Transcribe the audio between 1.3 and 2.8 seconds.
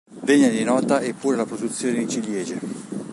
la produzione di ciliegie.